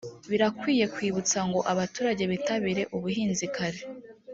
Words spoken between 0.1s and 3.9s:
birakwiye kwibutsa ngo abaturage bitabire ubuhinzi kare